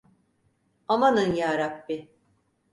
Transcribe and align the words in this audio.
Amanın 0.87 1.33
Yarabbi! 1.35 2.11